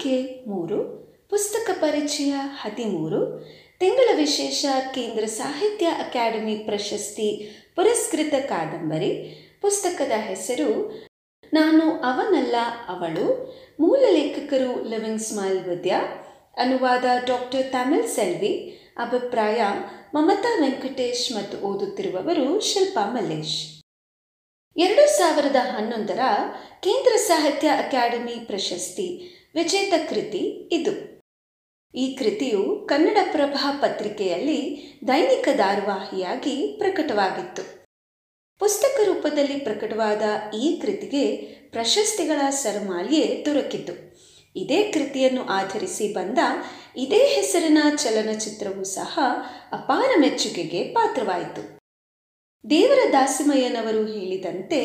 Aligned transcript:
ಮಾಲಿಕೆ 0.00 0.44
ಮೂರು, 0.50 0.78
ಪುಸ್ತಕ 1.30 1.70
ಪರಿಚಯ 1.80 2.32
ಹದಿಮೂರು, 2.62 3.20
ತಿಂಗಳ 3.78 4.08
ವಿಶೇಷ 4.16 4.64
ಕೇಂದ್ರ 4.94 5.24
ಸಾಹಿತ್ಯ 5.26 5.86
ಅಕಾಡೆಮಿ 5.86 6.54
ಪ್ರಶಸ್ತಿ 6.56 7.28
ಪುರಸ್ಕೃತ 7.76 8.34
ಕಾದಂಬರಿ, 8.46 9.10
ಪುಸ್ತಕದ 9.60 10.12
ಹೆಸರು 10.16 10.70
ನಾನು 11.52 11.84
ಅವನಲ್ಲ, 11.90 12.56
ಅವಳು, 12.88 13.26
ಮೂಲ 13.80 14.02
ಲೇಖಕರು 14.10 14.88
ಲಿವಿಂಗ್ 14.88 15.20
ಸ್ಮೈಲ್ 15.20 15.60
ವಿದ್ಯ, 15.64 15.92
ಅನುವಾದ 16.56 17.04
ಡಾಕ್ಟರ್ 17.26 17.72
ತಮಿಳ್ 17.72 18.08
ಸೆಲ್ವಿ, 18.08 18.52
ಅಭಿಪ್ರಾಯ 18.98 19.60
ಮಮತಾ 20.14 20.52
ವೆಂಕಟೇಶ್ 20.60 21.32
ಮತ್ತು 21.32 21.58
ಓದುತ್ತಿರುವವರು 21.58 22.60
ಶಿಲ್ಪಾ 22.60 23.04
ಮಲ್ಲೇಶ್. 23.10 23.58
ಎರಡು 24.76 25.04
ಸಾವಿರದ 25.18 25.60
ಹನ್ನೊಂದರ 25.76 26.20
ಕೇಂದ್ರ 26.80 27.12
ಸಾಹಿತ್ಯ 27.16 27.68
ಅಕಾಡೆಮಿ 27.68 28.36
ಪ್ರಶಸ್ತಿ 28.46 29.36
ವಿಜೇತ 29.54 30.10
ಕೃತಿ 30.10 30.68
ಇದು. 30.72 31.20
ಈ 31.94 32.16
ಕೃತಿಯು 32.16 32.86
ಕನ್ನಡಪ್ರಭ 32.88 33.56
ಪತ್ರಿಕೆಯಲ್ಲಿ 33.80 34.58
ದೈನಿಕ 35.08 35.48
ಧಾರಾವಾಹಿಯಾಗಿ 35.56 36.76
ಪ್ರಕಟವಾಗಿತ್ತು. 36.78 37.62
ಪುಸ್ತಕ 38.58 39.00
ರೂಪದಲ್ಲಿ 39.04 39.56
ಪ್ರಕಟವಾದ 39.58 40.22
ಈ 40.54 40.80
ಕೃತಿಗೆ 40.80 41.36
ಪ್ರಶಸ್ತಿಗಳ 41.70 42.50
ಸರಮಾಲಿಯೇ 42.50 43.42
ದೊರಕಿತು 43.46 43.94
ಇದೇ 44.56 44.92
ಕೃತಿಯನ್ನು 44.92 45.44
ಆಧರಿಸಿ 45.44 46.12
ಬಂದ 46.12 46.38
ಇದೇ 46.96 47.26
ಹೆಸರಿನ 47.26 47.78
ಚಲನಚಿತ್ರವೂ 47.96 48.84
ಸಹ 48.84 49.18
ಅಪಾರ 49.72 50.10
ಮೆಚ್ಚುಗೆಗೆ 50.20 50.84
ಪಾತ್ರವಾಯಿತು. 50.84 51.78
ದೇವರ 52.70 52.98
ದಾಸಿಮಯ್ಯನವರು 53.12 54.06
ಹೇಳಿದಂತೆ 54.06 54.80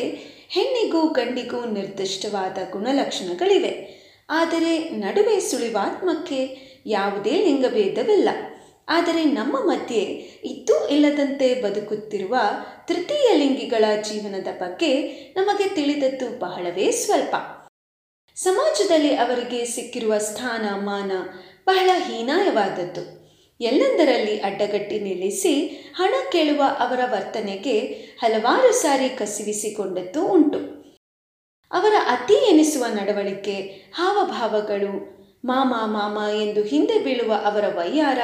ಹೆಣ್ಣಿಗೂ 0.48 1.08
ಗಂಡಿಗೂ 1.08 1.64
ನಿರ್ದಿಷ್ಟವಾದ 1.64 2.58
ಗುಣಲಕ್ಷಣಗಳಿವೆ. 2.70 4.05
ಆದರೆ 4.28 4.78
ನಡುವೆ 4.78 5.40
ಸುಳಿವಾತ್ಮಕ್ಕೆ 5.40 6.56
ಯಾವುದೇ 6.86 7.30
ಲಿಂಗಭೇದವಿಲ್ಲ. 7.30 8.28
ಆದರೆ 8.88 9.24
ನಮ್ಮ 9.24 9.56
ಮಧ್ಯೆ 9.60 10.02
ಇದ್ದೂ 10.44 10.88
ಇಲ್ಲದಂತೆ 10.88 11.62
ಬದುಕುತ್ತಿರುವ 11.62 12.36
ತೃತೀಯ 12.84 13.38
ಲಿಂಗಿಗಳ 13.38 13.84
ಜೀವನದ 14.02 14.48
ಬಗ್ಗೆ 14.58 15.02
ನಮಗೆ 15.36 15.74
ತಿಳಿದದ್ದು 15.74 16.38
ಬಹಳವೇ 16.38 16.90
ಸ್ವಲ್ಪ. 16.90 17.34
ಸಮಾಜದಲ್ಲಿ 18.36 19.14
ಅವರಿಗೆ 19.14 19.64
ಸಿಕ್ಕಿರುವ 19.64 20.18
ಸ್ಥಾನ, 20.18 20.66
ಮಾನ 20.84 21.12
ಬಹಳ 21.66 21.90
ಹೀನಾಯವಾದದ್ದು. 21.94 23.26
ಎಲ್ಲೆಂದರಲ್ಲಿ 23.60 24.40
ಅಡ್ಡಗಟ್ಟಿ 24.40 25.00
ನಿಲ್ಲಿಸಿ 25.00 25.54
ಹಣ 25.96 26.14
ಕೇಳುವ 26.32 26.62
ಅವರ 26.78 27.00
ವರ್ತನೆಗೆ 27.04 27.80
ಹಲವಾರು 28.20 28.72
ಸಾರಿ 28.72 29.08
ಕಸಿವಿಸಿಕೊಂಡದ್ದು 29.08 30.26
ಉಂಟು. 30.26 30.85
ಅವರ 31.72 31.94
ಅತಿ 32.06 32.34
ಎನಿಸುವ 32.50 32.84
ನಡವಳಿಕೆ, 32.88 33.56
ಹಾವಭಾವಗಳು, 33.94 35.16
ಮಾಮ 35.44 35.74
ಮಾಮ 35.86 36.18
ಎಂದು 36.42 36.62
ಹಿಂದೆ 36.62 36.98
ಬೀಳುವ 36.98 37.32
ಅವರ 37.44 37.64
ವಯ್ಯಾರ 37.76 38.18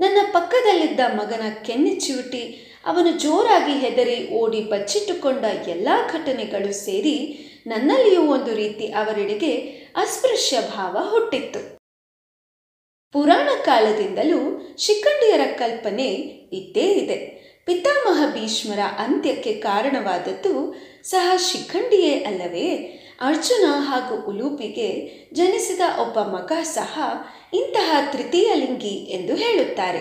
ನನ್ನ 0.00 0.18
ಪಕ್ಕದಲ್ಲಿದ್ದ 0.32 1.00
ಮಗನ 1.14 1.42
ಕೆನ್ನೆ 1.62 1.94
ಚಿವುಟಿ 1.94 2.42
ಅವನು 2.86 3.18
ಜೋರಾಗಿ 3.18 3.72
ಹೆದರಿ 3.72 4.28
ಓಡಿ 4.32 4.60
ಬಚ್ಚಿಟ್ಟುಕೊಂಡ 4.60 5.44
ಎಲ್ಲ 5.68 5.88
ಘಟನೆಗಳು 6.12 6.72
ಸೇರಿ 6.72 7.16
ನನ್ನಲ್ಲಿಯೂ 7.66 8.22
ಒಂದು 8.22 8.54
ರೀತಿ 8.54 8.86
ಅವರೆಡೆಗೆ 8.86 9.56
ಅಸ್ಪೃಶ್ಯ 9.96 10.60
ಭಾವ 10.60 10.98
ಹುಟ್ಟಿತ್ತು. 11.10 11.60
ಪುರಾಣ 13.12 13.48
ಕಾಲದಿಂದಲೂ 13.64 14.40
ಶಿಖಂಡಿಯರ 14.76 15.40
ಕಲ್ಪನೆ 15.58 16.08
ಇದ್ದೇ 16.52 16.86
ಇದೆ. 16.92 17.18
ಪಿತಾಮಹ 17.66 18.32
ಭೀಷ್ಮರ 18.32 18.78
ಅಂತ್ಯಕ್ಕೆ 18.98 19.52
ಕಾರಣವಾದದ್ದು 19.52 20.74
ಸಹ 21.02 21.36
ಶಿಖಂಡಿಯೇ 21.36 22.24
ಅಲ್ಲವೇ. 22.24 22.68
ಅರ್ಜುನ 23.20 23.64
ಹಾಗೂ 23.68 24.26
ಉಲೂಪಿಗೆ 24.26 24.88
ಜನಿಸಿದ 25.32 25.80
ಒಬ್ಬ 26.00 26.20
ಮಗ 26.20 26.52
ಸಹ 26.62 26.98
ಇಂತಹ 27.54 28.08
ತೃತೀಯ 28.12 28.54
ಲಿಂಗಿ 28.54 28.96
ಎಂದು 28.96 29.34
ಹೇಳುತ್ತಾರೆ. 29.34 29.98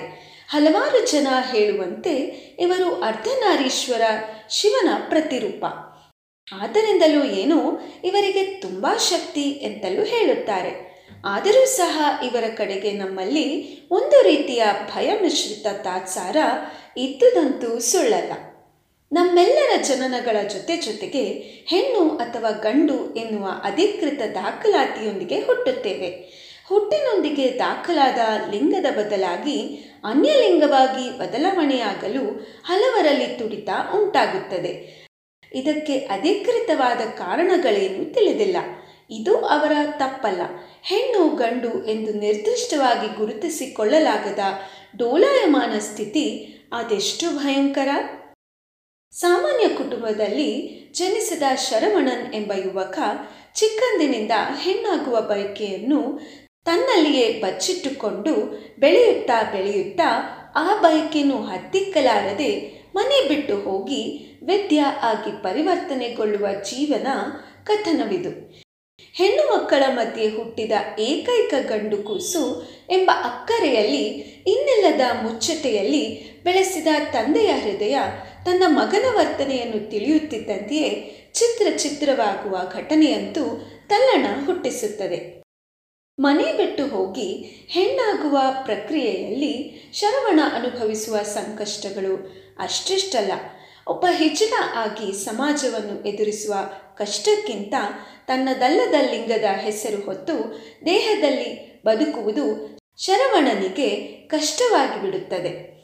ಹಲವಾರು 0.49 1.11
ಜನ 1.11 1.27
ಹೇಳುವಂತೆ 1.51 2.13
ಇವರು 2.59 3.01
ಅರ್ಧನಾರೀಶ್ವರ 3.01 4.01
ಶಿವನ 4.49 4.89
ಪ್ರತಿರೂಪ. 5.09 5.65
ಆದ್ದರಿಂದಲೂ 6.53 7.23
ಏನೋ 7.23 7.79
ಇವರಿಗೆ 8.03 8.43
ತುಂಬ 8.43 8.87
ಶಕ್ತಿ 9.09 9.41
ಎಂತಲೂ 9.41 10.03
ಹೇಳುತ್ತಾರೆ. 10.03 10.95
ಆದರೂ 11.25 11.65
ಸಹ 11.65 12.19
ಇವರ 12.25 12.43
ಕಡೆಗೆ 12.57 12.91
ನಮ್ಮಲ್ಲಿ 12.91 13.77
ಒಂದು 13.91 14.23
ರೀತಿಯ 14.23 14.63
ಭಯ 14.95 15.11
ಮಿಶ್ರಿತ 15.21 15.67
ತಾತ್ಸಾರ 15.67 16.37
ಇದ್ದುದಂತೂ 16.97 17.79
ಸುಳ್ಳಲ್ಲ. 17.79 18.33
ನಮ್ಮೆಲ್ಲರ 19.13 19.81
ಜನನಗಳ 19.81 20.47
ಜೊತೆ 20.47 20.77
ಜೊತೆಗೆ 20.77 21.23
ಹೆಣ್ಣು 21.67 22.09
ಅಥವಾ 22.09 22.51
ಗಂಡು 22.51 23.13
ಎನ್ನುವ 23.13 23.49
ಅಧಿಕೃತ 23.63 24.21
ದಾಖಲಾತಿಯೊಂದಿಗೆ 24.33 25.39
ಹುಟ್ಟುತ್ತೇವೆ. 25.39 26.35
ಹುಟ್ಟಿನೊಂದಿಗೆ 26.67 27.59
ದಾಖಲಾದ 27.59 28.19
ಲಿಂಗದ 28.51 28.97
ಬದಲಾಗಿ 28.97 29.61
ಅನ್ಯಲಿಂಗವಾಗಿ 30.03 31.19
ಬದಲಾವಣೆಯಾಗಲು 31.19 32.47
ಹಲವರಲ್ಲಿ 32.63 33.27
ತುಡಿತ 33.27 33.69
ಉಂಟಾಗುತ್ತದೆ. 33.95 35.05
ಇದಕ್ಕೆ 35.53 35.97
ಅಧಿಕೃತವಾದ 35.97 36.97
ಕಾರಣಗಳೇನು 36.97 38.13
ತಿಳಿದಿಲ್ಲ. 38.13 38.57
ಇದು 39.09 39.37
ಅವರ 39.37 39.71
ತಪ್ಪಲ್ಲ. 39.91 40.41
ಹೆಣ್ಣು 40.83 41.29
ಗಂಡು 41.29 41.85
ಎಂದು 41.85 42.13
ನಿರ್ದಿಷ್ಟವಾಗಿ 42.13 43.17
ಗುರುತಿಸಿಕೊಳ್ಳಲಾಗದ 43.17 44.39
ಡೋಲಾಯಮಾನ 44.97 45.79
ಸ್ಥಿತಿ 45.79 46.54
ಅದೆಷ್ಟು 46.75 47.37
ಭಯಂಕರ? 47.37 47.89
ಸಾಮಾನ್ಯ 49.11 49.67
ಕುಟುಂಬದಲ್ಲಿ 49.67 50.49
ಜನಿಸಿದ 50.93 51.43
ಶರವಣನ್ 51.55 52.33
ಎಂಬ 52.33 52.51
ಯುವಕ 52.65 52.99
ಚಿಕ್ಕಂದಿನಿಂದ 53.53 54.31
ಹೆಣ್ಣಾಗುವ 54.61 55.21
ಬಯಕೆಯನ್ನು 55.21 56.19
ತನ್ನಲ್ಲಿಯೇ 56.65 57.41
ಬಚ್ಚಿಟ್ಟುಕೊಂಡು 57.41 58.33
ಬೆಳೆಯುತ್ತಾ 58.79 59.51
ಬೆಳೆಯುತ್ತಾ 59.51 60.09
ಆ 60.55 60.81
ಬಯಕೆಯನ್ನು 60.81 61.37
ಹತ್ತಿಕ್ಕಲಾರದೆ 61.37 62.51
ಮನೆ 62.95 63.27
ಬಿಟ್ಟು 63.27 63.55
ಹೋಗಿ 63.57 64.01
ವಿದ್ಯಾ 64.45 64.85
ಆಗಿ 65.01 65.31
ಪರಿವರ್ತನೆಗೊಳ್ಳುವ 65.41 66.47
ಜೀವನ 66.63 67.07
ಕಥನವಿದು. 67.63 68.31
ಹೆಣ್ಣು 69.13 69.43
ಮಕ್ಕಳ 69.53 69.83
ಮಧ್ಯೆ 69.89 70.27
ಹುಟ್ಟಿದ 70.27 70.71
ಏಕೈಕ 70.99 71.53
ಗಂಡು 71.67 71.97
ಕೂಸು 71.97 72.43
ಎಂಬ 72.89 73.11
ಅಕ್ಕರೆಯಲ್ಲಿ 73.13 74.05
ಇನ್ನಿಲ್ಲದ 74.47 75.01
ಮುಚ್ಚಟೆಯಲ್ಲಿ 75.21 76.34
ಬೆಳೆಸಿದ 76.45 76.87
ತಂದೆಯ 77.13 77.47
ಹೃದಯ 77.47 77.97
ತನ್ನ 78.45 78.63
ಮಗನ 78.67 79.05
ವರ್ತನೆಯನ್ನು 79.11 79.89
ತಿಳಿಯುತ್ತಿದ್ದಂತೆಯೇ 79.89 80.89
ಚಿತ್ರ 81.33 81.77
ಚಿತ್ರವಾಗುವ 81.77 82.57
ಘಟನೆಯಂತೂ 82.73 83.69
ತಲ್ಲಣ 83.87 84.25
ಹುಟ್ಟಿಸುತ್ತದೆ. 84.45 85.43
ಮನೆ 86.19 86.57
ಬಿಟ್ಟು 86.57 86.87
ಹೋಗಿ 86.87 87.29
ಹೆಣ್ಣಾಗುವ 87.69 88.37
ಪ್ರಕ್ರಿಯೆಯಲ್ಲಿ 88.65 89.53
ಶರವಣ 89.93 90.39
ಅನುಭವಿಸುವ 90.55 91.17
ಸಂಕಷ್ಟಗಳು 91.17 92.15
ಅಷ್ಟಿಷ್ಟಲ್ಲ. 92.59 93.31
ಒಬ್ಬ 93.87 94.05
ಹಿಜಡ 94.11 94.53
ಆಗಿ 94.75 95.25
ಸಮಾಜವನ್ನು 95.25 96.07
ಎದುರಿಸುವ 96.07 96.55
ಕಷ್ಟಕ್ಕಿಂತ 96.97 97.73
ತನ್ನದಲ್ಲದ 98.27 98.93
ಲಿಂಗದ 99.11 99.43
ಹೆಸರು 99.59 100.05
ಹೊತ್ತು 100.05 100.35
ದೇಹದಲ್ಲಿ 100.85 101.81
ಬದುಕುವುದು 101.85 102.77
ಶರವಣನಿಗೆ 102.97 103.89
ಕಷ್ಟವಾಗಿ 104.27 105.01
ಬಿಡುತ್ತದೆ 105.01 105.74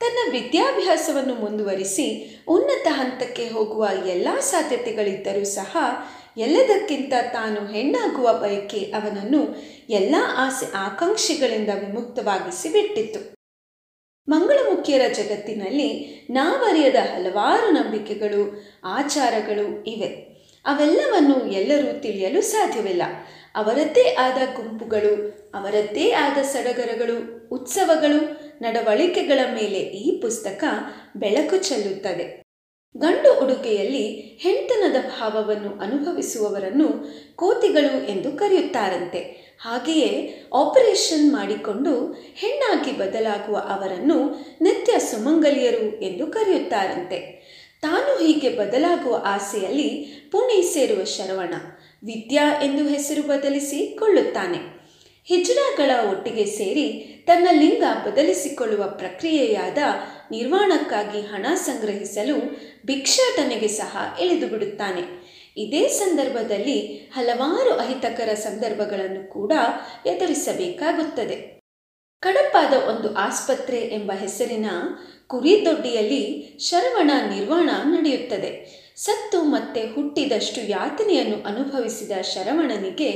ತನ್ನ 0.00 0.32
ವಿದ್ಯಾಭ್ಯಾಸವನ್ನು 0.32 1.34
ಮುಂದುವರಿಸಿ 1.34 2.38
ಉನ್ನತ 2.48 2.86
ಹಂತಕ್ಕೆ 2.90 3.48
ಹೋಗುವ 3.48 3.88
ಎಲ್ಲ 4.06 4.28
ಸಾಧ್ಯತೆಗಳಿದ್ದರೂ 4.40 5.44
ಸಹ 5.44 5.76
ಎಲ್ಲದಕ್ಕಿಂತ 6.36 7.12
ತಾನು 7.32 7.66
ಹೆಣ್ಣಾಗುವ 7.66 8.32
ಬಯಕೆ 8.32 8.78
ಅವನನ್ನು 8.78 9.56
ಎಲ್ಲ 9.90 10.14
ಆಸೆ 10.36 10.66
ಆಕಾಂಕ್ಷೆಗಳಿಂದ 10.76 11.68
ವಿಮುಕ್ತವಾಗಿಸಿ 11.74 12.68
ಬಿಟ್ಟಿತ್ತು 12.68 13.38
ಮಂಗಳಮುಖಿಯರ 14.28 15.12
ಜಗತ್ತಿನಲ್ಲಿ 15.12 15.90
ನಾವರಿಯದ 16.30 16.94
ಹಲವಾರು 16.94 17.70
ನಂಬಿಕೆಗಳು, 17.70 18.72
ಆಚಾರಗಳು 18.84 19.84
ಇವೆ. 19.84 20.27
ಅವೆಲ್ಲವನ್ನು 20.66 21.52
ಎಲ್ಲರೂ 21.52 22.00
ತಿಳಿಯಲು 22.00 22.40
ಸಾಧ್ಯವಿಲ್ಲ. 22.40 23.02
ಅವರದ್ದೇ 23.54 24.14
ಆದ 24.14 24.36
ಗುಂಪುಗಳು, 24.56 25.12
ಅವರದ್ದೇ 25.54 26.10
ಆದ 26.10 26.38
ಸಡಗರಗಳು, 26.42 27.48
ಉತ್ಸವಗಳು, 27.48 28.48
ನಡವಳಿಕೆಗಳ 28.62 29.38
ಮೇಲೆ 29.54 29.78
ಈ 29.78 30.20
ಪುಸ್ತಕ 30.20 30.64
ಬೆಳಕು 31.16 31.56
ಚೆಲ್ಲುತ್ತದೆ. 31.56 32.42
ಗಂಡು 32.96 33.44
ಉಡುಗೆಯಲ್ಲಿ 33.44 34.06
ಹೆಣ್ತನದ 34.40 35.02
ಭಾವವನ್ನು 35.02 35.80
ಅನುಭವಿಸುವವರನ್ನು 35.80 36.88
ಕೋತಿಗಳು 37.36 38.08
ಎಂದು 38.08 38.32
ಕರೆಯುತ್ತಾರಂತೆ. 38.32 39.48
ಹಾಗೆಯೇ 39.60 40.42
ಆಪರೇಷನ್ 40.54 41.32
ಮಾಡಿಕೊಂಡು 41.32 42.12
ಹೆಣ್ಣಾಗಿ 42.12 42.92
ಬದಲಾಗುವ 42.92 43.56
ಅವರನ್ನು 43.56 44.46
ನಿತ್ಯ 44.60 44.98
ಸುಮಂಗಲಿಯರು 44.98 46.02
ಎಂದು 46.02 46.26
ಕರೆಯುತ್ತಾರಂತೆ. 46.26 47.38
ತಾನು 47.82 48.26
ಹೀಗೆ 48.26 48.48
ಬದಲಾಗುವ 48.48 49.22
ಆಸೆಯಲ್ಲಿ 49.24 49.88
ಪುಣೆ 50.32 50.62
ಸೇರುವ 50.62 51.04
ಶರವಣ 51.04 51.54
ವಿದ್ಯಾ 52.04 52.62
ಎಂದು 52.62 52.88
ಹೆಸರು 52.88 53.22
ಬದಲಿಸಿ 53.22 53.96
ಕೊಳ್ಳುತ್ತಾನೆ. 53.98 54.78
ಹಿಜ್ರಾಗಳ 55.24 56.10
ಒಟ್ಟಿಗೆ 56.10 56.44
ಸೇರಿ 56.44 57.04
ತನ್ನ 57.26 57.48
ಲಿಂಗ 57.50 57.82
ಬದಲಿಸಿಕೊಳ್ಳುವ 58.06 58.84
ಪ್ರಕ್ರಿಯೆಯಾದ 58.86 59.78
ನಿರ್ವಾಣಕ್ಕಾಗಿ 60.30 61.20
ಹಣ 61.20 61.46
ಸಂಗ್ರಹಿಸಲು 61.54 62.36
ಭಿಕ್ಷಾಟನೆಗೆ 62.86 63.68
ಸಹ 63.68 63.96
ಇಳಿದು 64.20 64.46
ಬಿಡುತ್ತಾನೆ 64.46 65.02
ಇದೇ 65.56 65.88
ಸಂದರ್ಭದಲ್ಲಿ 65.88 67.10
ಹಲವಾರು 67.14 67.74
ಅಹಿತಕರ 67.74 68.34
ಸಂದರ್ಭಗಳನ್ನು 68.34 69.30
ಕೂಡ 69.30 69.52
ಎದುರಿಸಬೇಕಾಗುತ್ತದೆ. 70.06 71.57
ಕಡಪಾದ 72.20 72.88
ಒಂದು 72.88 73.14
ಆಸ್ಪತ್ರೆ 73.14 73.78
ಎಂಬ 73.78 74.12
ಹೆಸರಿನ 74.12 74.66
ಕುರಿದೊಡ್ಡಿಯಲ್ಲಿ 75.26 76.56
ಶರವಣ 76.60 77.10
ನಿರ್ವಾಣ 77.30 77.70
ನಡೆಯುತ್ತದೆ. 77.84 78.78
ಸತ್ತು 78.96 79.42
ಮತ್ತೆ 79.42 79.80
ಹುಟ್ಟಿದಷ್ಟು 79.80 80.70
ಯಾತನೆಯನ್ನು 80.70 81.44
ಅನುಭವಿಸಿದ 81.44 82.20
ಶರವಣನಿಗೆ 82.20 83.10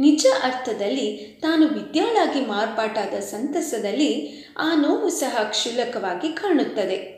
ನಿಜ 0.00 0.26
ಅರ್ಥದಲ್ಲಿ 0.42 1.38
ತಾನು 1.42 1.66
ವಿದ್ಯಾಳಾಗಿ 1.66 2.40
ಮಾರ್ಪಾಟಾದ 2.40 3.20
ಸಂತಸದಲ್ಲಿ 3.20 4.44
ಆ 4.58 4.74
ನೋವು 4.74 5.08
ಸಹ 5.08 5.42
ಕ್ಷುಲ್ಲಕವಾಗಿ 5.42 6.32
ಕಾಣುತ್ತದೆ. 6.32 7.15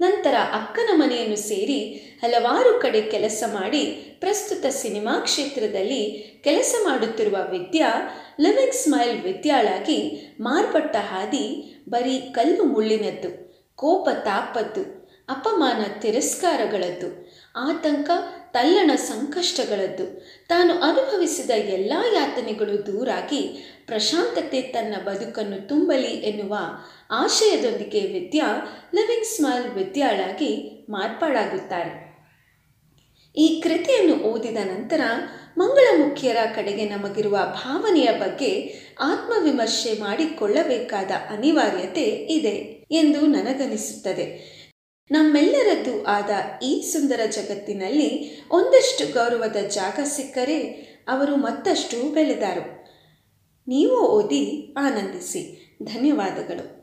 ನಂತರ 0.00 0.34
ಅಕ್ಕನ 0.52 0.88
ಮನೆಯನ್ನು 0.94 1.36
ಸೇರಿ 1.36 1.80
ಹಲವಾರು 2.22 2.80
ಕಡೆ 2.80 3.02
ಕೆಲಸ 3.02 3.44
ಮಾಡಿ 3.46 3.84
ಪ್ರಸ್ತುತ 4.20 4.66
ಸಿನಿಮಾ 4.70 5.20
ಕ್ಷೇತ್ರದಲ್ಲಿ 5.20 6.10
ಕೆಲಸ 6.44 6.74
ಮಾಡುತ್ತಿರುವ 6.84 7.36
ವಿದ್ಯಾ 7.50 7.88
ಲಿವಿಂಗ್ 8.40 8.72
ಸ್ಮೈಲ್ 8.72 9.22
ವಿದ್ಯಾಳಾಗಿ 9.22 10.28
ಮಾರ್ಪಟ್ಟ 10.40 10.96
ಹಾದಿ 10.96 11.74
ಬರೀ 11.88 12.18
ಕಲ್ಲು 12.18 12.64
ಮುಳ್ಳಿನದ್ದು, 12.64 13.58
ಕೋಪ 13.76 14.08
ತಾಪದ್ದು, 14.24 14.82
ಅಪಮಾನ 15.28 16.00
ತಿರಸ್ಕಾರಗಳದ್ದು. 16.00 17.27
ಆತಂಕ 17.58 18.10
ತಲ್ಲಣ 18.50 18.90
ಸಂಕಷ್ಟಗಳದ್ದು. 18.94 20.26
ತಾನು 20.48 20.74
ಅನುಭವಿಸಿದ 20.74 21.50
ಎಲ್ಲ 21.50 21.92
ಯಾತನೆಗಳು 22.14 22.86
ದೂರಾಗಿ 22.86 23.72
ಪ್ರಶಾಂತತೆ 23.86 24.62
ತನ್ನ 24.62 24.94
ಬದುಕನ್ನು 25.04 25.68
ತುಂಬಲಿ 25.68 26.06
ಎನ್ನುವ 26.06 26.58
ಆಶಯದೊಂದಿಗೆ 27.10 28.00
ವಿದ್ಯಾ 28.00 28.46
ಲಿವಿಂಗ್ 28.94 29.24
ಸ್ಮೈಲ್ 29.24 29.70
ವಿದ್ಯಾಳಾಗಿ 29.70 30.86
ಮಾರ್ಪಾಡಾಗುತ್ತಾರೆ. 30.90 32.08
ಈ 33.36 33.60
ಕೃತಿಯನ್ನು 33.60 34.14
ಓದಿದ 34.14 34.56
ನಂತರ 34.56 35.00
ಮಂಗಳಮುಖಿಯರ 35.58 36.36
ಕಡೆಗೆ 36.54 36.88
ನಮಗಿರುವ 36.88 37.36
ಭಾವನೆಯ 37.36 38.08
ಬಗ್ಗೆ 38.18 38.74
ಆತ್ಮವಿಮರ್ಶೆ 39.00 40.00
ಮಾಡಿಕೊಳ್ಳಬೇಕಾದ 40.00 41.10
ಅನಿವಾರ್ಯತೆ 41.30 42.02
ಇದೆ 42.02 42.86
ಎಂದು 42.90 43.20
ನನಗನಿಸುತ್ತದೆ. 43.20 44.57
ನಮ್ಮೆಲ್ಲರದ್ದು 45.10 46.04
ಆದ 46.04 46.30
ಈ 46.62 46.82
ಸುಂದರ 46.82 47.20
ಜಗತ್ತಿನಲ್ಲಿ 47.30 48.40
ಒಂದಷ್ಟು 48.50 49.12
ಗೌರವದ 49.12 49.56
ಜಾಗ 49.68 50.00
ಸಿಕ್ಕರೆ 50.04 50.58
ಅವರು 51.08 51.36
ಮತ್ತಷ್ಟು 51.36 52.12
ಬೆಳೆದರು. 52.14 52.86
ನೀವು 53.68 53.96
ಓದಿ 53.96 54.74
ಆನಂದಿಸಿ. 54.78 55.76
ಧನ್ಯವಾದಗಳು. 55.82 56.77